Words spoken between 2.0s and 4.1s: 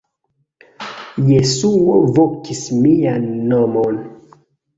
vokis mian nomon.